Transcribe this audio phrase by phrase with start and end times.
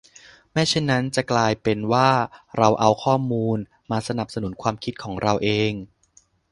[0.51, 2.11] ไม่เช่นนั้นจะกลายเป็นว่า
[2.57, 3.57] เราเอาข้อมูล
[3.91, 5.71] มาสนับสนุนความคิดของเราเอง